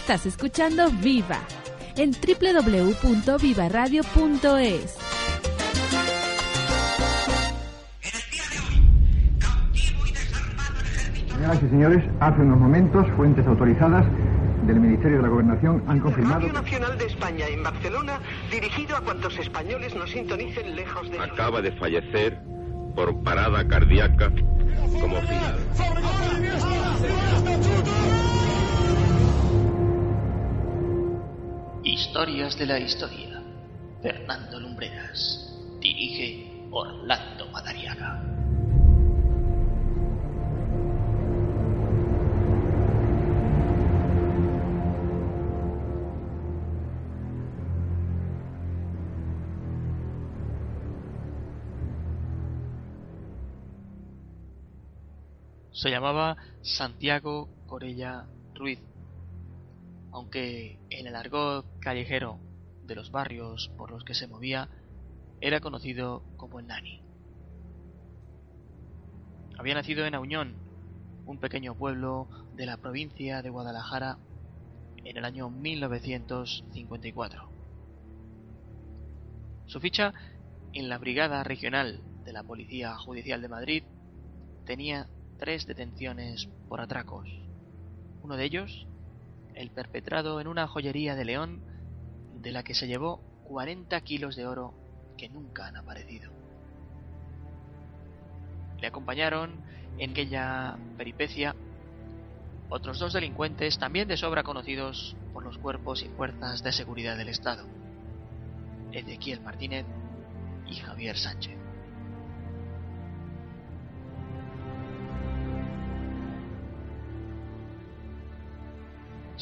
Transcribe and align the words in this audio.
Estás 0.00 0.26
escuchando 0.26 0.90
Viva 1.02 1.38
en 1.96 2.12
www.vivaradio.es. 2.12 4.98
Señoras 11.32 11.62
y 11.62 11.68
señores, 11.68 12.04
hace 12.20 12.42
unos 12.42 12.60
momentos 12.60 13.06
fuentes 13.16 13.44
autorizadas 13.46 14.04
del 14.66 14.80
Ministerio 14.80 15.16
de 15.16 15.22
la 15.22 15.28
Gobernación 15.28 15.82
han 15.88 15.98
confirmado. 15.98 16.40
Radio 16.40 16.52
Nacional 16.52 16.98
de 16.98 17.06
España 17.06 17.46
en 17.48 17.64
Barcelona, 17.64 18.20
dirigido 18.50 18.96
a 18.96 19.00
cuantos 19.00 19.36
españoles 19.38 19.94
nos 19.96 20.10
sintonicen 20.10 20.76
lejos 20.76 21.10
de. 21.10 21.18
Acaba 21.18 21.62
de 21.62 21.72
fallecer 21.72 22.38
por 22.94 23.24
parada 23.24 23.66
cardíaca 23.66 24.30
como 25.00 25.16
final. 25.22 25.56
Historias 32.16 32.56
de 32.56 32.64
la 32.64 32.78
historia. 32.78 33.42
Fernando 34.00 34.58
Lumbreras. 34.58 35.54
Dirige 35.80 36.66
Orlando 36.70 37.46
Madariaga. 37.50 38.22
Se 55.70 55.90
llamaba 55.90 56.38
Santiago 56.62 57.50
Corella 57.66 58.24
Ruiz, 58.54 58.80
aunque 60.16 60.80
en 60.88 61.06
el 61.06 61.14
argot 61.14 61.66
callejero 61.78 62.40
de 62.86 62.94
los 62.94 63.10
barrios 63.10 63.70
por 63.76 63.90
los 63.90 64.02
que 64.02 64.14
se 64.14 64.26
movía 64.26 64.70
era 65.42 65.60
conocido 65.60 66.22
como 66.38 66.58
el 66.58 66.66
Nani. 66.66 67.02
Había 69.58 69.74
nacido 69.74 70.06
en 70.06 70.14
Auñón, 70.14 70.56
un 71.26 71.38
pequeño 71.38 71.74
pueblo 71.74 72.30
de 72.54 72.64
la 72.64 72.78
provincia 72.78 73.42
de 73.42 73.50
Guadalajara, 73.50 74.16
en 75.04 75.18
el 75.18 75.24
año 75.26 75.50
1954. 75.50 77.50
Su 79.66 79.80
ficha 79.80 80.14
en 80.72 80.88
la 80.88 80.96
Brigada 80.96 81.44
Regional 81.44 82.00
de 82.24 82.32
la 82.32 82.42
Policía 82.42 82.96
Judicial 82.96 83.42
de 83.42 83.48
Madrid 83.48 83.84
tenía 84.64 85.10
tres 85.38 85.66
detenciones 85.66 86.48
por 86.70 86.80
atracos. 86.80 87.28
Uno 88.22 88.38
de 88.38 88.46
ellos, 88.46 88.86
el 89.56 89.70
perpetrado 89.70 90.40
en 90.40 90.46
una 90.46 90.68
joyería 90.68 91.16
de 91.16 91.24
León, 91.24 91.62
de 92.34 92.52
la 92.52 92.62
que 92.62 92.74
se 92.74 92.86
llevó 92.86 93.20
40 93.44 93.98
kilos 94.02 94.36
de 94.36 94.46
oro 94.46 94.74
que 95.16 95.28
nunca 95.28 95.66
han 95.66 95.76
aparecido. 95.76 96.30
Le 98.78 98.86
acompañaron 98.86 99.64
en 99.98 100.10
aquella 100.10 100.76
peripecia 100.98 101.56
otros 102.68 102.98
dos 102.98 103.12
delincuentes 103.12 103.78
también 103.78 104.08
de 104.08 104.16
sobra 104.16 104.42
conocidos 104.42 105.16
por 105.32 105.42
los 105.42 105.56
cuerpos 105.58 106.02
y 106.02 106.08
fuerzas 106.08 106.62
de 106.62 106.72
seguridad 106.72 107.16
del 107.16 107.28
Estado, 107.28 107.64
Ezequiel 108.92 109.40
Martínez 109.40 109.86
y 110.66 110.74
Javier 110.74 111.16
Sánchez. 111.16 111.65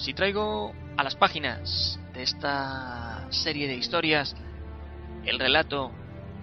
Si 0.04 0.12
traigo 0.12 0.74
a 0.98 1.02
las 1.02 1.16
páginas 1.16 1.98
de 2.12 2.24
esta 2.24 3.26
serie 3.30 3.66
de 3.66 3.76
historias 3.76 4.36
el 5.24 5.38
relato 5.38 5.92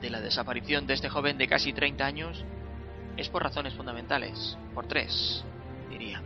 de 0.01 0.09
la 0.09 0.19
desaparición 0.19 0.87
de 0.87 0.95
este 0.95 1.09
joven 1.09 1.37
de 1.37 1.47
casi 1.47 1.71
30 1.71 2.03
años, 2.03 2.43
es 3.17 3.29
por 3.29 3.43
razones 3.43 3.75
fundamentales, 3.75 4.57
por 4.73 4.87
tres, 4.87 5.45
diría. 5.91 6.23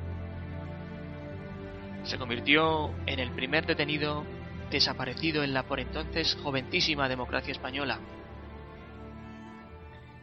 Se 2.06 2.18
convirtió 2.18 2.91
en 3.06 3.19
el 3.19 3.31
primer 3.31 3.66
detenido 3.66 4.24
desaparecido 4.72 5.44
en 5.44 5.53
la 5.53 5.63
por 5.63 5.81
entonces 5.81 6.38
joventísima 6.41 7.09
democracia 7.09 7.51
española. 7.51 8.00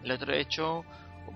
El 0.03 0.12
otro 0.12 0.33
hecho 0.33 0.87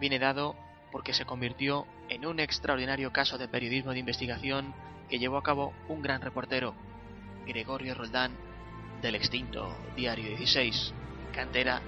viene 0.00 0.19
dado 0.19 0.56
porque 0.91 1.12
se 1.12 1.26
convirtió 1.26 1.86
en 2.09 2.25
un 2.25 2.41
extraordinario 2.41 3.12
caso 3.12 3.36
de 3.36 3.47
periodismo 3.47 3.92
de 3.92 3.98
investigación 3.98 4.72
que 5.08 5.18
llevó 5.18 5.38
a 5.38 5.42
cabo 5.42 5.72
un 5.88 6.02
gran 6.02 6.20
reportero, 6.20 6.74
Gregorio 7.46 7.94
Roldán, 7.94 8.32
del 9.02 9.14
extinto 9.14 9.76
Diario 9.94 10.28
16, 10.28 10.92
cantera 11.32 11.80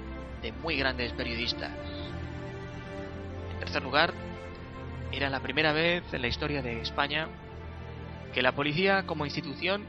de 0.42 0.52
muy 0.52 0.76
grandes 0.76 1.12
periodistas. 1.12 1.72
En 3.52 3.58
tercer 3.60 3.82
lugar, 3.82 4.12
era 5.10 5.30
la 5.30 5.40
primera 5.40 5.72
vez 5.72 6.04
en 6.12 6.22
la 6.22 6.28
historia 6.28 6.62
de 6.62 6.80
España 6.80 7.28
que 8.32 8.42
la 8.42 8.52
policía 8.52 9.04
como 9.06 9.24
institución 9.24 9.84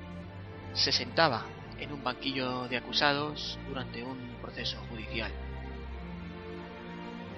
se 0.74 0.92
sentaba 0.92 1.46
en 1.80 1.92
un 1.92 2.04
banquillo 2.04 2.68
de 2.68 2.78
acusados 2.78 3.60
durante 3.68 4.04
un 4.04 4.18
proceso 4.42 4.78
judicial. 4.90 5.32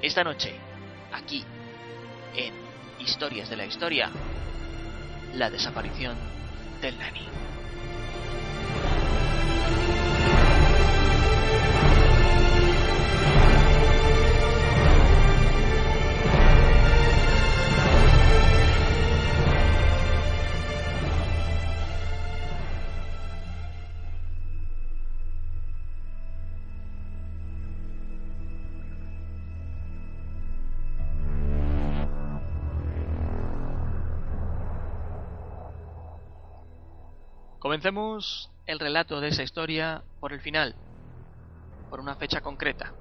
Esta 0.02 0.23
noche, 0.23 0.53
aquí, 1.12 1.44
en 2.35 2.53
Historias 3.00 3.50
de 3.50 3.56
la 3.56 3.66
Historia, 3.66 4.09
la 5.34 5.50
desaparición 5.50 6.16
del 6.81 6.97
Nani. 6.97 7.22
Comencemos 37.62 38.50
el 38.66 38.80
relato 38.80 39.22
de 39.22 39.28
esa 39.28 39.44
historia 39.44 40.04
por 40.20 40.34
el 40.34 40.42
final, 40.42 40.76
por 41.92 42.00
una 42.00 42.16
fecha 42.16 42.42
concreta, 42.42 42.96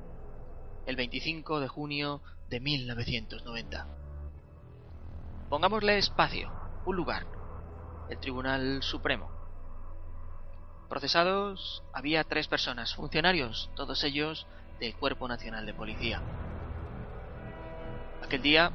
el 0.84 0.96
25 0.96 1.60
de 1.60 1.68
junio 1.68 2.20
de 2.50 2.60
1990. 2.60 3.86
Pongámosle 5.48 5.96
espacio, 5.96 6.52
un 6.84 6.94
lugar, 6.94 7.24
el 8.10 8.18
Tribunal 8.18 8.82
Supremo. 8.82 9.30
Procesados 10.90 11.82
había 11.94 12.22
tres 12.24 12.46
personas, 12.46 12.94
funcionarios, 12.94 13.70
todos 13.74 14.04
ellos 14.04 14.46
del 14.78 14.94
Cuerpo 14.94 15.26
Nacional 15.26 15.64
de 15.64 15.72
Policía. 15.72 16.20
Aquel 18.22 18.42
día, 18.42 18.72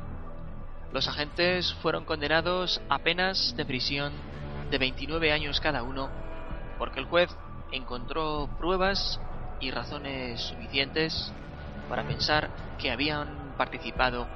los 0.92 1.08
agentes 1.08 1.76
fueron 1.76 2.06
condenados 2.06 2.82
a 2.90 2.98
penas 2.98 3.56
de 3.56 3.66
prisión 3.66 4.14
de 4.70 4.78
29 4.78 5.32
años 5.32 5.60
cada 5.60 5.84
uno, 5.84 6.10
porque 6.78 7.00
el 7.00 7.06
juez 7.06 7.30
encontró 7.72 8.50
pruebas 8.58 9.20
y 9.60 9.72
razones 9.72 10.42
suficientes 10.42 11.32
para 11.90 12.04
pensar 12.04 12.50
que 12.80 12.92
habían 12.92 13.54
participado 13.58 14.28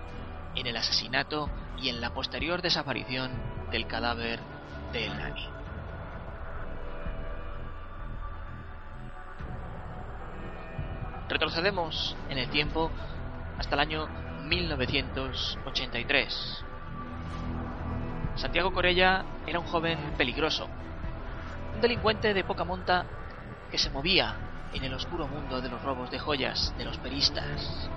en 0.56 0.66
el 0.68 0.78
asesinato 0.78 1.50
y 1.82 1.90
en 1.90 2.00
la 2.02 2.14
posterior 2.14 2.62
desaparición 2.62 3.32
del 3.72 3.88
cadáver 3.88 4.40
de 4.94 5.06
El 5.06 5.18
Nani. 5.18 5.48
Retrocedemos 11.30 12.16
en 12.30 12.38
el 12.40 12.50
tiempo 12.50 12.92
hasta 13.58 13.76
el 13.76 13.82
año 13.82 14.08
1983. 14.48 16.69
Santiago 18.40 18.72
Corella 18.72 19.26
era 19.46 19.60
un 19.60 19.66
joven 19.66 19.98
peligroso, 20.18 20.70
un 21.76 21.82
delincuente 21.82 22.34
de 22.34 22.44
poca 22.46 22.64
monta 22.64 23.06
que 23.70 23.78
se 23.78 23.90
movía 23.90 24.34
en 24.74 24.86
el 24.86 24.94
oscuro 24.94 25.28
mundo 25.28 25.60
de 25.60 25.68
los 25.68 25.82
robos 25.84 26.10
de 26.10 26.20
joyas 26.20 26.74
de 26.78 26.86
los 26.86 26.98
peristas. 27.00 27.90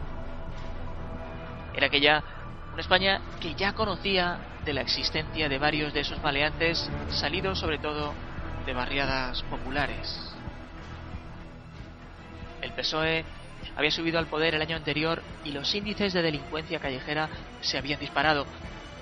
Era 1.77 1.87
aquella 1.87 2.25
una 2.73 2.81
España 2.81 3.21
que 3.41 3.55
ya 3.55 3.73
conocía 3.73 4.41
de 4.65 4.73
la 4.73 4.81
existencia 4.81 5.49
de 5.49 5.59
varios 5.59 5.95
de 5.95 6.01
esos 6.01 6.21
maleantes 6.23 6.91
salidos 7.11 7.61
sobre 7.61 7.79
todo 7.79 8.13
de 8.67 8.73
barriadas 8.73 9.43
populares. 9.45 10.35
El 12.63 12.73
PSOE 12.73 13.25
había 13.77 13.91
subido 13.93 14.19
al 14.19 14.27
poder 14.27 14.57
el 14.57 14.63
año 14.63 14.75
anterior 14.75 15.23
y 15.45 15.53
los 15.53 15.73
índices 15.73 16.13
de 16.13 16.23
delincuencia 16.23 16.81
callejera 16.81 17.29
se 17.61 17.79
habían 17.79 18.01
disparado, 18.01 18.45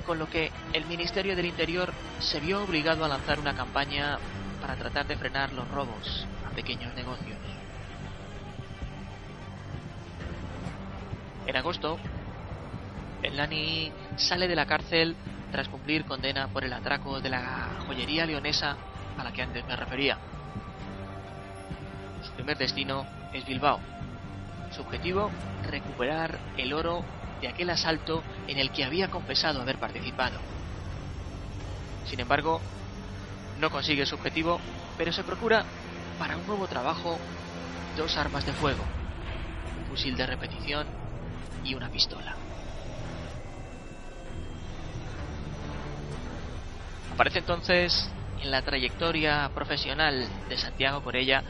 con 0.06 0.18
lo 0.18 0.28
que 0.28 0.50
el 0.72 0.84
Ministerio 0.86 1.36
del 1.36 1.46
Interior 1.46 1.92
se 2.18 2.40
vio 2.40 2.62
obligado 2.62 3.04
a 3.04 3.08
lanzar 3.08 3.38
una 3.38 3.54
campaña 3.54 4.18
para 4.60 4.76
tratar 4.76 5.06
de 5.06 5.16
frenar 5.16 5.52
los 5.52 5.68
robos 5.68 6.26
a 6.46 6.54
pequeños 6.54 6.94
negocios. 6.94 7.38
En 11.46 11.56
agosto, 11.56 11.98
el 13.22 13.36
Lani 13.36 13.92
sale 14.16 14.46
de 14.46 14.54
la 14.54 14.66
cárcel 14.66 15.16
tras 15.50 15.68
cumplir 15.68 16.04
condena 16.04 16.48
por 16.48 16.64
el 16.64 16.72
atraco 16.72 17.20
de 17.20 17.30
la 17.30 17.68
joyería 17.86 18.26
leonesa 18.26 18.76
a 19.18 19.24
la 19.24 19.32
que 19.32 19.42
antes 19.42 19.64
me 19.66 19.76
refería. 19.76 20.16
Su 22.22 22.32
primer 22.32 22.56
destino 22.56 23.06
es 23.32 23.44
Bilbao. 23.46 23.80
Su 24.70 24.82
objetivo, 24.82 25.30
recuperar 25.68 26.38
el 26.56 26.72
oro 26.72 27.04
de 27.40 27.48
aquel 27.48 27.70
asalto 27.70 28.22
en 28.48 28.58
el 28.58 28.70
que 28.70 28.84
había 28.84 29.08
confesado 29.08 29.60
haber 29.60 29.78
participado. 29.78 30.38
Sin 32.06 32.20
embargo, 32.20 32.60
no 33.58 33.70
consigue 33.70 34.06
su 34.06 34.14
objetivo, 34.14 34.60
pero 34.98 35.12
se 35.12 35.24
procura 35.24 35.64
para 36.18 36.36
un 36.36 36.46
nuevo 36.46 36.66
trabajo 36.66 37.18
dos 37.96 38.16
armas 38.16 38.44
de 38.46 38.52
fuego, 38.52 38.82
un 39.78 39.86
fusil 39.86 40.16
de 40.16 40.26
repetición 40.26 40.86
y 41.64 41.74
una 41.74 41.88
pistola. 41.88 42.36
Aparece 47.12 47.40
entonces 47.40 48.10
en 48.42 48.50
la 48.50 48.62
trayectoria 48.62 49.50
profesional 49.54 50.26
de 50.48 50.56
Santiago 50.56 51.02
Corella 51.02 51.42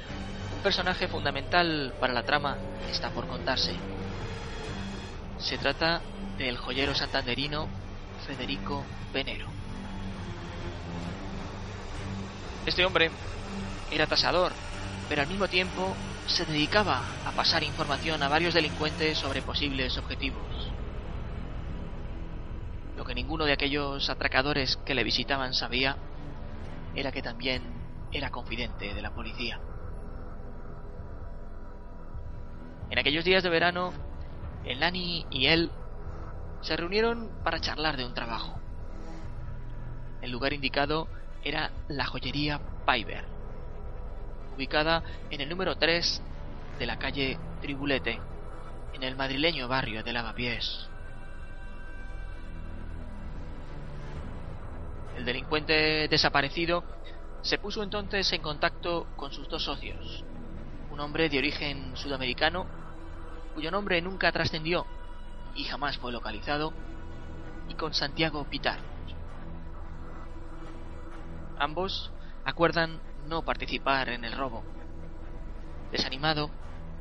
un 0.56 0.62
personaje 0.62 1.06
fundamental 1.06 1.94
para 2.00 2.12
la 2.12 2.24
trama 2.24 2.56
que 2.84 2.90
está 2.90 3.10
por 3.10 3.26
contarse. 3.28 3.74
Se 5.40 5.56
trata 5.56 6.02
del 6.36 6.58
joyero 6.58 6.94
santanderino 6.94 7.66
Federico 8.26 8.84
Venero. 9.12 9.48
Este 12.66 12.84
hombre 12.84 13.10
era 13.90 14.06
tasador, 14.06 14.52
pero 15.08 15.22
al 15.22 15.28
mismo 15.28 15.48
tiempo 15.48 15.96
se 16.26 16.44
dedicaba 16.44 17.02
a 17.26 17.32
pasar 17.32 17.62
información 17.62 18.22
a 18.22 18.28
varios 18.28 18.52
delincuentes 18.52 19.18
sobre 19.18 19.40
posibles 19.40 19.96
objetivos. 19.96 20.70
Lo 22.96 23.04
que 23.04 23.14
ninguno 23.14 23.46
de 23.46 23.52
aquellos 23.54 24.10
atracadores 24.10 24.76
que 24.84 24.94
le 24.94 25.04
visitaban 25.04 25.54
sabía 25.54 25.96
era 26.94 27.12
que 27.12 27.22
también 27.22 27.62
era 28.12 28.30
confidente 28.30 28.92
de 28.92 29.02
la 29.02 29.10
policía. 29.10 29.58
En 32.90 32.98
aquellos 32.98 33.24
días 33.24 33.42
de 33.42 33.48
verano, 33.48 33.92
el 34.64 34.80
Nani 34.80 35.26
y 35.30 35.46
él 35.46 35.70
se 36.62 36.76
reunieron 36.76 37.30
para 37.42 37.60
charlar 37.60 37.96
de 37.96 38.04
un 38.04 38.14
trabajo. 38.14 38.60
El 40.20 40.30
lugar 40.30 40.52
indicado 40.52 41.08
era 41.42 41.70
la 41.88 42.06
joyería 42.06 42.60
Piper, 42.86 43.24
ubicada 44.54 45.02
en 45.30 45.40
el 45.40 45.48
número 45.48 45.74
3 45.76 46.22
de 46.78 46.86
la 46.86 46.96
calle 46.96 47.38
Tribulete, 47.60 48.20
en 48.92 49.02
el 49.02 49.16
madrileño 49.16 49.68
barrio 49.68 50.02
de 50.02 50.12
Lavapiés. 50.12 50.88
El 55.16 55.24
delincuente 55.24 56.08
desaparecido 56.08 56.84
se 57.42 57.58
puso 57.58 57.82
entonces 57.82 58.30
en 58.32 58.42
contacto 58.42 59.06
con 59.16 59.32
sus 59.32 59.48
dos 59.48 59.64
socios, 59.64 60.24
un 60.90 61.00
hombre 61.00 61.28
de 61.28 61.38
origen 61.38 61.96
sudamericano 61.96 62.79
cuyo 63.54 63.70
nombre 63.70 64.00
nunca 64.00 64.32
trascendió 64.32 64.86
y 65.54 65.64
jamás 65.64 65.98
fue 65.98 66.12
localizado, 66.12 66.72
y 67.68 67.74
con 67.74 67.94
Santiago 67.94 68.44
Pitar. 68.44 68.78
Ambos 71.58 72.10
acuerdan 72.44 73.00
no 73.28 73.42
participar 73.42 74.08
en 74.08 74.24
el 74.24 74.32
robo. 74.32 74.62
Desanimado, 75.92 76.50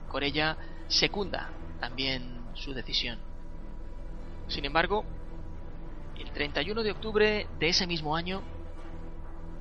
Corella 0.09 0.57
secunda 0.87 1.49
también 1.79 2.41
su 2.55 2.73
decisión. 2.73 3.19
Sin 4.47 4.65
embargo, 4.65 5.05
el 6.17 6.31
31 6.31 6.83
de 6.83 6.91
octubre 6.91 7.47
de 7.59 7.69
ese 7.69 7.87
mismo 7.87 8.15
año, 8.15 8.41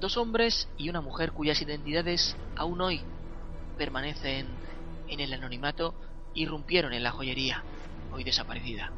dos 0.01 0.17
hombres 0.17 0.69
y 0.77 0.89
una 0.89 1.01
mujer 1.01 1.33
cuyas 1.33 1.61
identidades 1.63 2.37
aún 2.57 2.81
hoy 2.81 3.03
permanecen 3.77 4.47
en 5.09 5.21
el 5.21 5.33
anonimato 5.33 5.95
irrumpieron 6.39 6.93
en 6.93 7.03
la 7.03 7.11
joyería, 7.11 7.65
hoy 8.13 8.25
desaparecida. 8.25 8.93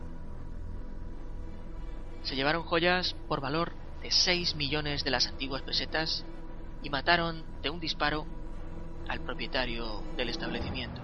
Se 2.22 2.37
llevaron 2.37 2.64
joyas 2.64 3.16
por 3.28 3.40
valor 3.40 3.72
de 4.02 4.10
6 4.10 4.56
millones 4.56 5.04
de 5.04 5.10
las 5.10 5.26
antiguas 5.26 5.62
pesetas 5.62 6.25
y 6.82 6.90
mataron 6.90 7.42
de 7.62 7.70
un 7.70 7.81
disparo 7.81 8.26
al 9.08 9.20
propietario 9.20 10.02
del 10.16 10.28
establecimiento. 10.28 11.00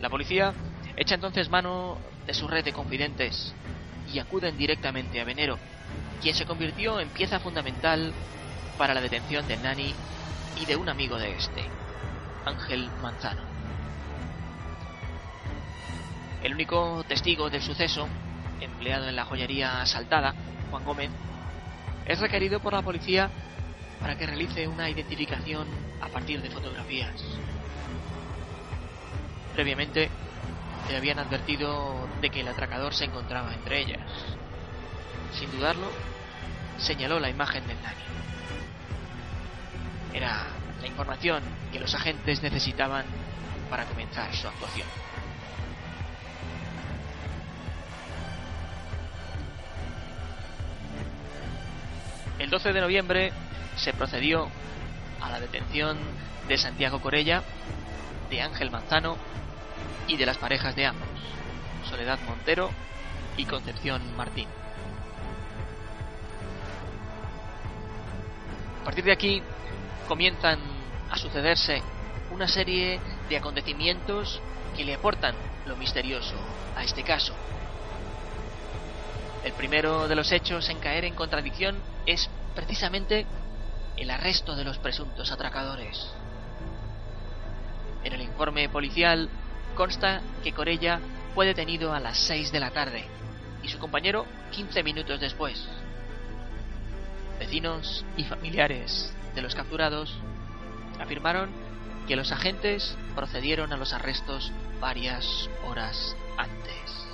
La 0.00 0.08
policía 0.08 0.54
echa 0.96 1.16
entonces 1.16 1.50
mano 1.50 1.98
de 2.26 2.34
su 2.34 2.46
red 2.46 2.64
de 2.64 2.72
confidentes 2.72 3.54
y 4.12 4.20
acuden 4.20 4.56
directamente 4.56 5.20
a 5.20 5.24
Venero, 5.24 5.58
quien 6.22 6.34
se 6.34 6.46
convirtió 6.46 7.00
en 7.00 7.08
pieza 7.08 7.40
fundamental 7.40 8.12
para 8.78 8.94
la 8.94 9.00
detención 9.00 9.46
de 9.48 9.56
Nani 9.56 9.94
y 10.60 10.66
de 10.66 10.76
un 10.76 10.88
amigo 10.88 11.18
de 11.18 11.36
este, 11.36 11.64
Ángel 12.46 12.88
Manzano. 13.02 13.42
El 16.42 16.54
único 16.54 17.04
testigo 17.08 17.50
del 17.50 17.60
suceso, 17.60 18.08
empleado 18.60 19.08
en 19.08 19.16
la 19.16 19.24
joyería 19.24 19.82
asaltada, 19.82 20.32
Juan 20.70 20.84
Gómez, 20.84 21.10
es 22.06 22.20
requerido 22.20 22.60
por 22.60 22.72
la 22.72 22.82
policía 22.82 23.30
para 24.00 24.16
que 24.16 24.26
realice 24.26 24.68
una 24.68 24.88
identificación 24.88 25.66
a 26.00 26.08
partir 26.08 26.40
de 26.40 26.50
fotografías. 26.50 27.20
Previamente 29.54 30.08
le 30.88 30.96
habían 30.96 31.18
advertido 31.18 32.08
de 32.20 32.30
que 32.30 32.40
el 32.40 32.48
atracador 32.48 32.94
se 32.94 33.06
encontraba 33.06 33.52
entre 33.52 33.80
ellas. 33.80 34.00
Sin 35.32 35.50
dudarlo, 35.50 35.90
señaló 36.78 37.18
la 37.18 37.28
imagen 37.28 37.66
del 37.66 37.82
daño. 37.82 37.96
Era 40.14 40.55
información 40.86 41.42
que 41.72 41.80
los 41.80 41.94
agentes 41.94 42.42
necesitaban 42.42 43.04
para 43.70 43.84
comenzar 43.84 44.34
su 44.34 44.46
actuación. 44.46 44.86
El 52.38 52.50
12 52.50 52.72
de 52.72 52.80
noviembre 52.80 53.32
se 53.76 53.92
procedió 53.92 54.48
a 55.20 55.30
la 55.30 55.40
detención 55.40 55.98
de 56.48 56.58
Santiago 56.58 57.00
Corella, 57.00 57.42
de 58.30 58.42
Ángel 58.42 58.70
Manzano 58.70 59.16
y 60.06 60.16
de 60.16 60.26
las 60.26 60.38
parejas 60.38 60.76
de 60.76 60.86
ambos, 60.86 61.08
Soledad 61.88 62.18
Montero 62.26 62.70
y 63.36 63.46
Concepción 63.46 64.02
Martín. 64.16 64.48
A 68.82 68.84
partir 68.84 69.04
de 69.04 69.12
aquí 69.12 69.42
comienzan 70.06 70.75
a 71.10 71.16
sucederse 71.16 71.82
una 72.30 72.48
serie 72.48 73.00
de 73.28 73.36
acontecimientos 73.36 74.40
que 74.76 74.84
le 74.84 74.94
aportan 74.94 75.34
lo 75.66 75.76
misterioso 75.76 76.34
a 76.76 76.84
este 76.84 77.02
caso. 77.02 77.34
El 79.44 79.52
primero 79.52 80.08
de 80.08 80.16
los 80.16 80.32
hechos 80.32 80.68
en 80.68 80.78
caer 80.78 81.04
en 81.04 81.14
contradicción 81.14 81.76
es 82.04 82.28
precisamente 82.54 83.26
el 83.96 84.10
arresto 84.10 84.56
de 84.56 84.64
los 84.64 84.78
presuntos 84.78 85.30
atracadores. 85.30 86.10
En 88.04 88.12
el 88.12 88.22
informe 88.22 88.68
policial 88.68 89.28
consta 89.74 90.20
que 90.42 90.52
Corella 90.52 91.00
fue 91.34 91.46
detenido 91.46 91.92
a 91.92 92.00
las 92.00 92.18
6 92.18 92.52
de 92.52 92.60
la 92.60 92.70
tarde 92.70 93.04
y 93.62 93.68
su 93.68 93.78
compañero 93.78 94.26
15 94.52 94.82
minutos 94.82 95.20
después. 95.20 95.64
Vecinos 97.38 98.04
y 98.16 98.24
familiares 98.24 99.14
de 99.34 99.42
los 99.42 99.54
capturados 99.54 100.16
afirmaron 101.00 101.50
que 102.06 102.16
los 102.16 102.32
agentes 102.32 102.96
procedieron 103.14 103.72
a 103.72 103.76
los 103.76 103.92
arrestos 103.92 104.52
varias 104.80 105.50
horas 105.66 106.16
antes. 106.36 107.06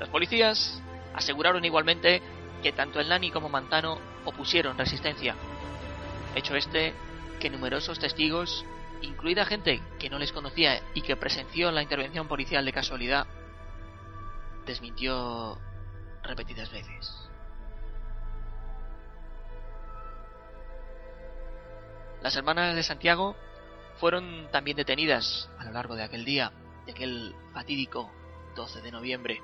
Los 0.00 0.08
policías 0.08 0.80
aseguraron 1.14 1.64
igualmente 1.64 2.22
que 2.62 2.72
tanto 2.72 3.00
el 3.00 3.08
Nani 3.08 3.30
como 3.30 3.48
Mantano 3.48 3.98
opusieron 4.24 4.78
resistencia, 4.78 5.34
hecho 6.34 6.56
este 6.56 6.94
que 7.40 7.50
numerosos 7.50 7.98
testigos, 7.98 8.64
incluida 9.00 9.44
gente 9.44 9.80
que 9.98 10.10
no 10.10 10.18
les 10.18 10.32
conocía 10.32 10.82
y 10.94 11.02
que 11.02 11.16
presenció 11.16 11.70
la 11.70 11.82
intervención 11.82 12.26
policial 12.26 12.64
de 12.64 12.72
casualidad, 12.72 13.26
desmintió 14.66 15.58
repetidas 16.22 16.70
veces. 16.70 17.27
Las 22.22 22.36
hermanas 22.36 22.74
de 22.74 22.82
Santiago 22.82 23.36
fueron 23.98 24.48
también 24.50 24.76
detenidas 24.76 25.48
a 25.58 25.64
lo 25.64 25.72
largo 25.72 25.94
de 25.94 26.02
aquel 26.02 26.24
día 26.24 26.52
de 26.86 26.92
aquel 26.92 27.34
fatídico 27.52 28.10
12 28.56 28.80
de 28.80 28.90
noviembre. 28.90 29.42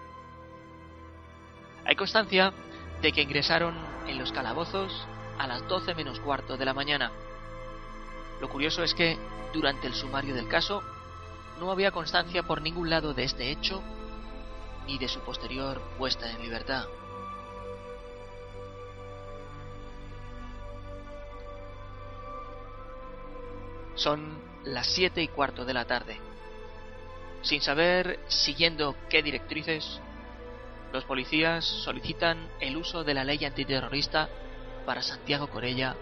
Hay 1.84 1.96
constancia 1.96 2.52
de 3.02 3.12
que 3.12 3.22
ingresaron 3.22 3.74
en 4.06 4.18
los 4.18 4.32
calabozos 4.32 5.06
a 5.38 5.46
las 5.46 5.66
12 5.68 5.94
menos 5.94 6.20
cuarto 6.20 6.56
de 6.56 6.64
la 6.64 6.74
mañana. 6.74 7.12
Lo 8.40 8.48
curioso 8.48 8.82
es 8.82 8.94
que, 8.94 9.18
durante 9.52 9.86
el 9.86 9.94
sumario 9.94 10.34
del 10.34 10.48
caso, 10.48 10.82
no 11.60 11.70
había 11.70 11.90
constancia 11.90 12.42
por 12.42 12.62
ningún 12.62 12.90
lado 12.90 13.14
de 13.14 13.24
este 13.24 13.50
hecho 13.50 13.82
ni 14.86 14.98
de 14.98 15.08
su 15.08 15.20
posterior 15.20 15.80
puesta 15.98 16.30
en 16.30 16.42
libertad. 16.42 16.86
Son 23.94 24.38
las 24.64 24.86
siete 24.86 25.22
y 25.22 25.28
cuarto 25.28 25.64
de 25.64 25.74
la 25.74 25.84
tarde. 25.84 26.18
Sin 27.42 27.60
saber 27.60 28.18
siguiendo 28.28 28.96
qué 29.08 29.22
directrices, 29.22 30.00
los 30.92 31.04
policías 31.04 31.64
solicitan 31.64 32.48
el 32.60 32.76
uso 32.76 33.04
de 33.04 33.14
la 33.14 33.24
ley 33.24 33.44
antiterrorista 33.44 34.28
para 34.86 35.02
Santiago 35.02 35.48
Corella, 35.48 35.96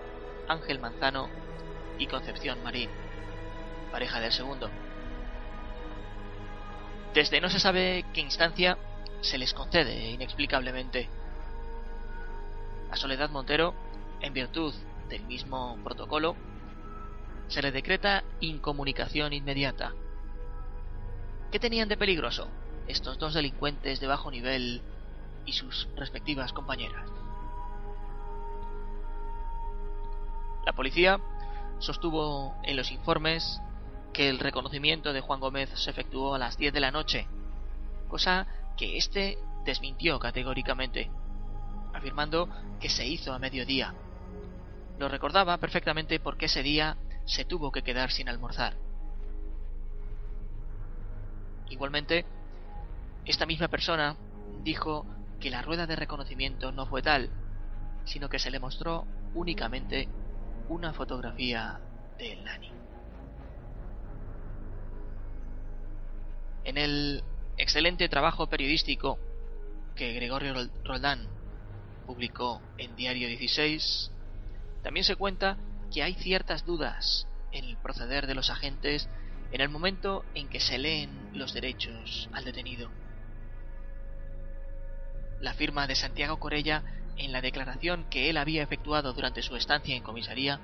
Ángel 0.48 0.78
Manzano 0.78 1.28
y 1.98 2.06
Concepción 2.06 2.62
Marín, 2.62 2.90
pareja 3.90 4.20
del 4.20 4.32
segundo. 4.32 4.70
Desde 7.14 7.40
no 7.40 7.50
se 7.50 7.60
sabe 7.60 8.04
qué 8.14 8.20
instancia 8.20 8.78
se 9.20 9.38
les 9.38 9.52
concede 9.52 10.10
inexplicablemente. 10.10 11.08
A 12.90 12.96
Soledad 12.96 13.30
Montero, 13.30 13.74
en 14.20 14.32
virtud 14.32 14.74
del 15.08 15.22
mismo 15.24 15.78
protocolo, 15.84 16.36
se 17.52 17.60
le 17.60 17.70
decreta 17.70 18.24
incomunicación 18.40 19.34
inmediata. 19.34 19.92
¿Qué 21.50 21.60
tenían 21.60 21.88
de 21.88 21.98
peligroso 21.98 22.48
estos 22.86 23.18
dos 23.18 23.34
delincuentes 23.34 24.00
de 24.00 24.06
bajo 24.06 24.30
nivel 24.30 24.80
y 25.44 25.52
sus 25.52 25.86
respectivas 25.94 26.54
compañeras? 26.54 27.10
La 30.64 30.72
policía 30.72 31.20
sostuvo 31.78 32.56
en 32.62 32.74
los 32.74 32.90
informes 32.90 33.60
que 34.14 34.30
el 34.30 34.38
reconocimiento 34.38 35.12
de 35.12 35.20
Juan 35.20 35.40
Gómez 35.40 35.68
se 35.74 35.90
efectuó 35.90 36.34
a 36.34 36.38
las 36.38 36.56
10 36.56 36.72
de 36.72 36.80
la 36.80 36.90
noche, 36.90 37.28
cosa 38.08 38.46
que 38.78 38.96
éste 38.96 39.36
desmintió 39.66 40.18
categóricamente, 40.18 41.10
afirmando 41.92 42.48
que 42.80 42.88
se 42.88 43.06
hizo 43.06 43.34
a 43.34 43.38
mediodía. 43.38 43.92
Lo 44.98 45.08
recordaba 45.08 45.58
perfectamente 45.58 46.18
porque 46.18 46.46
ese 46.46 46.62
día 46.62 46.96
se 47.32 47.46
tuvo 47.46 47.72
que 47.72 47.82
quedar 47.82 48.10
sin 48.12 48.28
almorzar. 48.28 48.74
Igualmente, 51.70 52.26
esta 53.24 53.46
misma 53.46 53.68
persona 53.68 54.14
dijo 54.62 55.06
que 55.40 55.48
la 55.48 55.62
rueda 55.62 55.86
de 55.86 55.96
reconocimiento 55.96 56.72
no 56.72 56.84
fue 56.84 57.00
tal, 57.00 57.30
sino 58.04 58.28
que 58.28 58.38
se 58.38 58.50
le 58.50 58.60
mostró 58.60 59.06
únicamente 59.34 60.08
una 60.68 60.92
fotografía 60.92 61.80
de 62.18 62.36
Nani. 62.36 62.70
En 66.64 66.76
el 66.76 67.24
excelente 67.56 68.10
trabajo 68.10 68.46
periodístico 68.46 69.18
que 69.96 70.12
Gregorio 70.12 70.54
Roldán 70.84 71.26
publicó 72.06 72.60
en 72.76 72.94
Diario 72.94 73.26
16, 73.26 74.10
también 74.82 75.04
se 75.04 75.16
cuenta 75.16 75.56
que 75.92 76.02
hay 76.02 76.14
ciertas 76.14 76.64
dudas 76.64 77.26
en 77.52 77.64
el 77.64 77.76
proceder 77.76 78.26
de 78.26 78.34
los 78.34 78.50
agentes 78.50 79.08
en 79.52 79.60
el 79.60 79.68
momento 79.68 80.24
en 80.34 80.48
que 80.48 80.60
se 80.60 80.78
leen 80.78 81.10
los 81.34 81.52
derechos 81.52 82.28
al 82.32 82.44
detenido. 82.44 82.90
La 85.40 85.52
firma 85.54 85.86
de 85.86 85.94
Santiago 85.94 86.38
Corella 86.38 86.82
en 87.16 87.32
la 87.32 87.42
declaración 87.42 88.08
que 88.08 88.30
él 88.30 88.38
había 88.38 88.62
efectuado 88.62 89.12
durante 89.12 89.42
su 89.42 89.54
estancia 89.56 89.94
en 89.94 90.02
comisaría 90.02 90.60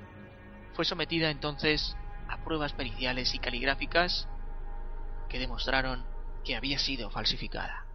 fue 0.73 0.85
sometida 0.85 1.29
entonces 1.29 1.95
a 2.27 2.43
pruebas 2.43 2.73
periciales 2.73 3.33
y 3.35 3.39
caligráficas 3.39 4.27
que 5.29 5.39
demostraron 5.39 6.03
que 6.43 6.55
había 6.55 6.79
sido 6.79 7.11
falsificada. 7.11 7.88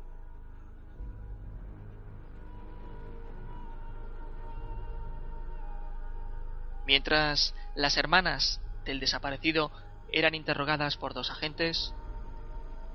Mientras 6.87 7.55
las 7.75 7.97
hermanas 7.97 8.61
del 8.85 9.01
desaparecido 9.01 9.73
eran 10.13 10.35
interrogadas 10.35 10.97
por 10.97 11.15
dos 11.15 11.31
agentes, 11.31 11.95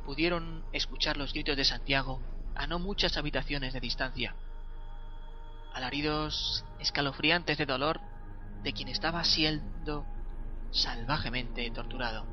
pudieron 0.06 0.64
escuchar 0.72 1.18
los 1.18 1.34
gritos 1.34 1.58
de 1.58 1.66
Santiago 1.66 2.22
a 2.56 2.68
no 2.68 2.80
muchas 2.80 3.18
habitaciones 3.18 3.74
de 3.74 3.80
distancia. 3.80 4.36
Alaridos 5.74 6.66
escalofriantes 6.80 7.58
de 7.58 7.66
dolor 7.66 8.00
de 8.64 8.74
quien 8.74 8.88
estaba 8.88 9.24
siendo 9.24 10.06
salvajemente 10.72 11.70
torturado. 11.72 12.26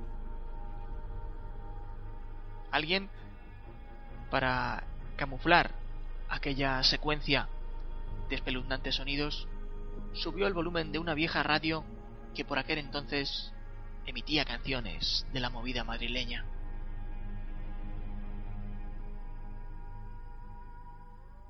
Alguien, 2.70 3.08
para 4.30 4.84
camuflar 5.16 5.70
aquella 6.28 6.82
secuencia 6.82 7.48
de 8.28 8.34
espeluznantes 8.34 8.96
sonidos, 8.96 9.48
subió 10.16 10.46
el 10.46 10.54
volumen 10.54 10.92
de 10.92 10.98
una 10.98 11.14
vieja 11.14 11.42
radio 11.42 11.84
que 12.34 12.44
por 12.44 12.58
aquel 12.58 12.78
entonces 12.78 13.52
emitía 14.06 14.44
canciones 14.44 15.26
de 15.32 15.40
la 15.40 15.50
movida 15.50 15.84
madrileña. 15.84 16.44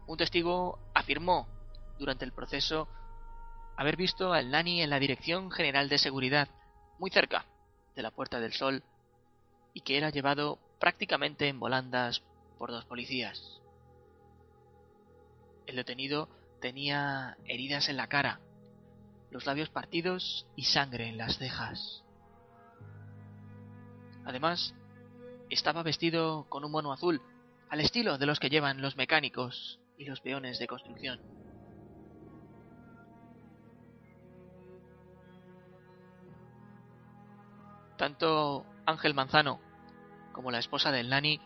Un 0.06 0.16
testigo 0.16 0.78
afirmó 0.94 1.49
durante 1.99 2.25
el 2.25 2.32
proceso 2.32 2.88
haber 3.76 3.96
visto 3.96 4.32
al 4.32 4.50
Nani 4.50 4.82
en 4.82 4.90
la 4.90 5.00
Dirección 5.00 5.50
General 5.50 5.88
de 5.88 5.99
Seguridad, 5.99 6.49
muy 6.99 7.11
cerca 7.11 7.44
de 7.94 8.02
la 8.02 8.11
Puerta 8.11 8.40
del 8.40 8.52
Sol, 8.52 8.82
y 9.75 9.80
que 9.80 9.99
era 9.99 10.11
llevado 10.11 10.58
prácticamente 10.78 11.49
en 11.49 11.61
volandas 11.61 12.23
por 12.58 12.70
dos 12.70 12.85
policías. 12.85 13.61
El 15.66 15.76
detenido 15.76 16.28
tenía 16.61 17.37
heridas 17.44 17.88
en 17.88 17.96
la 17.96 18.06
cara, 18.06 18.40
los 19.36 19.44
labios 19.44 19.68
partidos 19.68 20.46
y 20.56 20.64
sangre 20.64 21.10
en 21.10 21.18
las 21.18 21.36
cejas. 21.36 22.02
Además, 24.24 24.74
estaba 25.50 25.82
vestido 25.82 26.46
con 26.48 26.64
un 26.64 26.72
mono 26.72 26.90
azul, 26.90 27.20
al 27.68 27.80
estilo 27.80 28.16
de 28.16 28.24
los 28.24 28.40
que 28.40 28.48
llevan 28.48 28.80
los 28.80 28.96
mecánicos 28.96 29.78
y 29.98 30.06
los 30.06 30.22
peones 30.22 30.58
de 30.58 30.66
construcción. 30.66 31.20
Tanto 37.98 38.64
Ángel 38.86 39.12
Manzano 39.12 39.60
como 40.32 40.50
la 40.50 40.60
esposa 40.60 40.90
del 40.92 41.10
Nani 41.10 41.42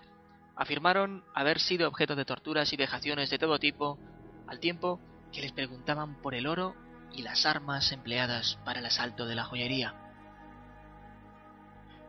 afirmaron 0.54 1.24
haber 1.34 1.58
sido 1.58 1.88
objeto 1.88 2.14
de 2.14 2.24
torturas 2.24 2.72
y 2.72 2.76
vejaciones 2.76 3.30
de 3.30 3.38
todo 3.40 3.58
tipo, 3.58 3.98
al 4.46 4.60
tiempo 4.60 5.00
que 5.32 5.40
les 5.40 5.50
preguntaban 5.50 6.22
por 6.22 6.36
el 6.36 6.46
oro 6.46 6.76
y 7.14 7.22
las 7.22 7.46
armas 7.46 7.92
empleadas 7.92 8.58
para 8.64 8.80
el 8.80 8.86
asalto 8.86 9.26
de 9.26 9.34
la 9.34 9.44
joyería. 9.44 9.94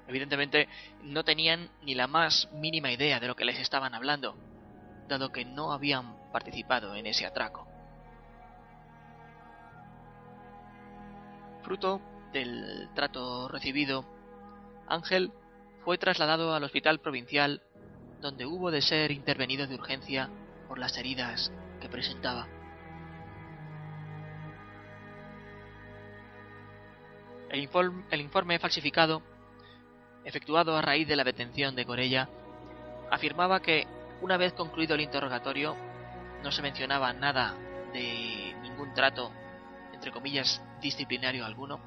Evidentemente 0.07 0.67
no 1.03 1.23
tenían 1.23 1.69
ni 1.83 1.95
la 1.95 2.07
más 2.07 2.49
mínima 2.53 2.91
idea 2.91 3.19
de 3.19 3.27
lo 3.27 3.35
que 3.35 3.45
les 3.45 3.59
estaban 3.59 3.93
hablando, 3.93 4.35
dado 5.07 5.31
que 5.31 5.45
no 5.45 5.71
habían 5.71 6.15
participado 6.31 6.95
en 6.95 7.05
ese 7.05 7.25
atraco. 7.25 7.67
Fruto 11.63 12.01
del 12.33 12.89
trato 12.93 13.47
recibido, 13.47 14.05
Ángel 14.87 15.31
fue 15.85 15.97
trasladado 15.97 16.53
al 16.53 16.63
hospital 16.63 16.99
provincial 16.99 17.61
donde 18.21 18.45
hubo 18.45 18.71
de 18.71 18.81
ser 18.81 19.11
intervenido 19.11 19.67
de 19.67 19.75
urgencia 19.75 20.29
por 20.67 20.77
las 20.77 20.97
heridas 20.97 21.51
que 21.79 21.89
presentaba. 21.89 22.47
El 27.51 28.21
informe, 28.21 28.59
falsificado, 28.59 29.21
efectuado 30.23 30.77
a 30.77 30.81
raíz 30.81 31.05
de 31.05 31.17
la 31.17 31.25
detención 31.25 31.75
de 31.75 31.85
Corella, 31.85 32.29
afirmaba 33.11 33.61
que 33.61 33.85
una 34.21 34.37
vez 34.37 34.53
concluido 34.53 34.95
el 34.95 35.01
interrogatorio 35.01 35.75
no 36.43 36.51
se 36.51 36.61
mencionaba 36.61 37.11
nada 37.11 37.53
de 37.91 38.55
ningún 38.61 38.93
trato, 38.93 39.31
entre 39.93 40.11
comillas, 40.11 40.63
disciplinario 40.79 41.45
alguno. 41.45 41.81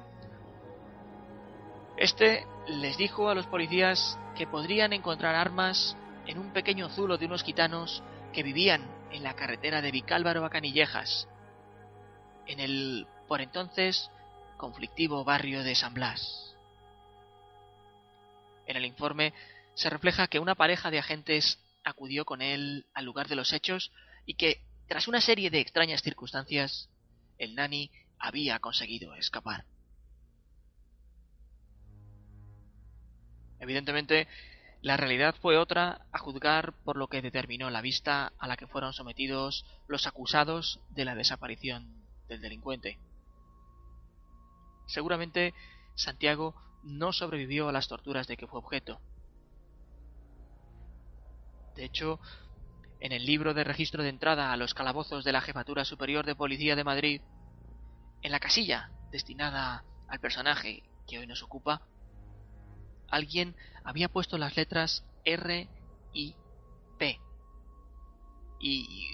Este 1.97 2.45
les 2.67 2.95
dijo 2.97 3.29
a 3.29 3.35
los 3.35 3.47
policías 3.47 4.19
que 4.37 4.45
podrían 4.45 4.93
encontrar 4.93 5.33
armas 5.33 5.97
en 6.27 6.37
un 6.37 6.53
pequeño 6.53 6.89
zulo 6.89 7.17
de 7.17 7.25
unos 7.25 7.43
gitanos 7.43 8.03
que 8.33 8.43
vivían 8.43 8.87
en 9.11 9.23
la 9.23 9.33
carretera 9.33 9.81
de 9.81 9.91
Vicálvaro 9.91 10.45
a 10.45 10.49
Canillejas, 10.51 11.27
en 12.45 12.59
el 12.59 13.07
por 13.27 13.41
entonces 13.41 14.11
conflictivo 14.57 15.23
barrio 15.23 15.63
de 15.63 15.75
San 15.75 15.93
Blas. 15.93 16.55
En 18.65 18.77
el 18.77 18.85
informe 18.85 19.33
se 19.75 19.89
refleja 19.89 20.27
que 20.27 20.39
una 20.39 20.55
pareja 20.55 20.89
de 20.89 20.99
agentes 20.99 21.59
acudió 21.83 22.25
con 22.25 22.41
él 22.41 22.85
al 22.93 23.05
lugar 23.05 23.27
de 23.27 23.35
los 23.35 23.53
hechos 23.53 23.91
y 24.25 24.35
que, 24.35 24.61
tras 24.87 25.07
una 25.07 25.21
serie 25.21 25.49
de 25.49 25.59
extrañas 25.59 26.01
circunstancias, 26.01 26.89
el 27.37 27.55
nani 27.55 27.91
había 28.17 28.59
conseguido 28.59 29.13
escapar. 29.15 29.65
Evidentemente, 33.59 34.27
la 34.81 34.97
realidad 34.97 35.35
fue 35.41 35.57
otra 35.57 36.05
a 36.11 36.19
juzgar 36.19 36.73
por 36.83 36.97
lo 36.97 37.07
que 37.07 37.21
determinó 37.21 37.69
la 37.69 37.81
vista 37.81 38.33
a 38.37 38.47
la 38.47 38.57
que 38.57 38.67
fueron 38.67 38.93
sometidos 38.93 39.65
los 39.87 40.05
acusados 40.05 40.79
de 40.89 41.05
la 41.05 41.15
desaparición 41.15 42.05
del 42.27 42.41
delincuente. 42.41 42.99
Seguramente 44.85 45.53
Santiago 45.95 46.55
no 46.83 47.13
sobrevivió 47.13 47.67
a 47.69 47.71
las 47.71 47.87
torturas 47.87 48.27
de 48.27 48.37
que 48.37 48.47
fue 48.47 48.59
objeto. 48.59 48.99
De 51.75 51.83
hecho, 51.83 52.19
en 52.99 53.11
el 53.11 53.25
libro 53.25 53.53
de 53.53 53.63
registro 53.63 54.03
de 54.03 54.09
entrada 54.09 54.51
a 54.51 54.57
los 54.57 54.73
calabozos 54.73 55.23
de 55.23 55.31
la 55.31 55.41
Jefatura 55.41 55.83
Superior 55.83 56.25
de 56.25 56.35
Policía 56.35 56.75
de 56.75 56.83
Madrid, 56.83 57.21
en 58.21 58.31
la 58.31 58.39
casilla 58.39 58.91
destinada 59.11 59.83
al 60.07 60.19
personaje 60.19 60.83
que 61.07 61.19
hoy 61.19 61.27
nos 61.27 61.43
ocupa, 61.43 61.81
alguien 63.09 63.55
había 63.83 64.09
puesto 64.09 64.37
las 64.37 64.55
letras 64.55 65.05
R 65.23 65.69
y 66.13 66.35
P. 66.97 67.19
Y 68.59 69.09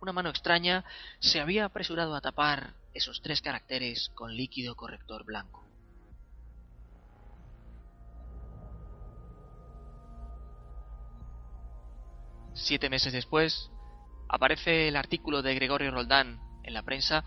una 0.00 0.12
mano 0.12 0.30
extraña 0.30 0.84
se 1.18 1.40
había 1.40 1.64
apresurado 1.66 2.14
a 2.14 2.20
tapar 2.20 2.79
esos 2.94 3.20
tres 3.22 3.40
caracteres 3.40 4.10
con 4.14 4.36
líquido 4.36 4.74
corrector 4.74 5.24
blanco. 5.24 5.66
Siete 12.54 12.90
meses 12.90 13.12
después, 13.12 13.70
aparece 14.28 14.88
el 14.88 14.96
artículo 14.96 15.42
de 15.42 15.54
Gregorio 15.54 15.90
Roldán 15.90 16.40
en 16.62 16.74
la 16.74 16.82
prensa 16.82 17.24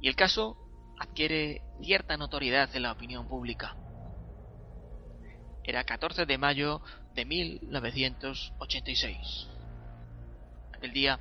y 0.00 0.08
el 0.08 0.16
caso 0.16 0.56
adquiere 0.98 1.62
cierta 1.82 2.16
notoriedad 2.16 2.68
en 2.74 2.82
la 2.82 2.92
opinión 2.92 3.26
pública. 3.26 3.76
Era 5.62 5.84
14 5.84 6.26
de 6.26 6.38
mayo 6.38 6.82
de 7.14 7.24
1986. 7.24 9.48
Aquel 10.74 10.92
día, 10.92 11.18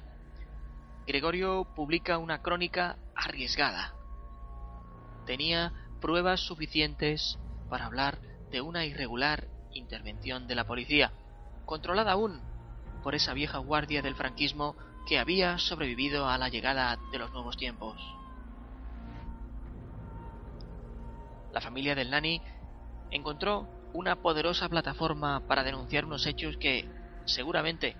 Gregorio 1.05 1.67
publica 1.75 2.17
una 2.17 2.41
crónica 2.41 2.97
arriesgada. 3.15 3.93
Tenía 5.25 5.73
pruebas 5.99 6.39
suficientes 6.39 7.37
para 7.69 7.85
hablar 7.85 8.19
de 8.51 8.61
una 8.61 8.85
irregular 8.85 9.47
intervención 9.73 10.47
de 10.47 10.55
la 10.55 10.65
policía, 10.65 11.11
controlada 11.65 12.13
aún 12.13 12.41
por 13.03 13.15
esa 13.15 13.33
vieja 13.33 13.57
guardia 13.57 14.01
del 14.01 14.15
franquismo 14.15 14.77
que 15.07 15.19
había 15.19 15.57
sobrevivido 15.57 16.29
a 16.29 16.37
la 16.37 16.47
llegada 16.47 16.97
de 17.11 17.19
los 17.19 17.31
nuevos 17.33 17.57
tiempos. 17.57 17.97
La 21.51 21.59
familia 21.59 21.95
del 21.95 22.11
Nani 22.11 22.41
encontró 23.11 23.67
una 23.93 24.15
poderosa 24.15 24.69
plataforma 24.69 25.45
para 25.47 25.63
denunciar 25.63 26.05
unos 26.05 26.25
hechos 26.25 26.55
que, 26.57 26.89
seguramente, 27.25 27.97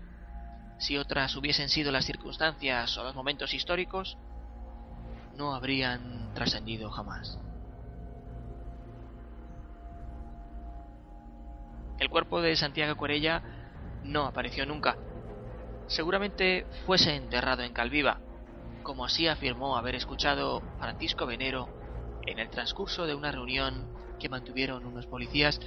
si 0.78 0.98
otras 0.98 1.36
hubiesen 1.36 1.70
sido 1.70 1.92
las 1.92 2.06
circunstancias 2.06 2.98
o 2.98 3.04
los 3.04 3.16
momentos 3.16 3.54
históricos, 3.54 4.18
no 5.36 5.56
habrían 5.56 6.34
trascendido 6.34 6.90
jamás. 6.92 7.38
El 12.00 12.10
cuerpo 12.10 12.42
de 12.42 12.56
Santiago 12.56 12.96
Cuerella 12.96 13.42
no 14.04 14.26
apareció 14.26 14.66
nunca. 14.66 14.98
Seguramente 15.88 16.66
fuese 16.86 17.16
enterrado 17.16 17.64
en 17.64 17.74
Calviva, 17.74 18.20
como 18.84 19.06
así 19.06 19.28
afirmó 19.28 19.78
haber 19.78 19.96
escuchado 19.96 20.62
Francisco 20.80 21.26
Venero 21.26 21.70
en 22.26 22.40
el 22.40 22.50
transcurso 22.50 23.06
de 23.06 23.16
una 23.16 23.32
reunión 23.32 23.88
que 24.20 24.30
mantuvieron 24.30 24.86
unos 24.86 25.06
policías 25.08 25.60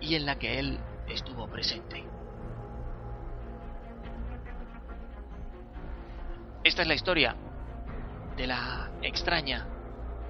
y 0.00 0.14
en 0.14 0.26
la 0.26 0.36
que 0.36 0.58
él 0.58 0.78
estuvo 1.08 1.46
presente. 1.48 2.15
Esta 6.66 6.82
es 6.82 6.88
la 6.88 6.94
historia 6.94 7.36
de 8.36 8.48
la 8.48 8.90
extraña 9.00 9.68